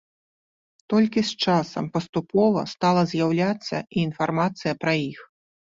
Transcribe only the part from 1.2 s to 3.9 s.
з часам паступова стала з'яўляцца